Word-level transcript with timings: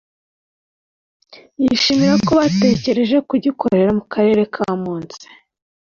yishimira 1.61 2.15
ko 2.25 2.31
batekereje 2.39 3.17
kugikorera 3.29 3.91
mu 3.97 4.03
karere 4.13 4.41
ka 4.53 4.65
Mons 4.81 5.13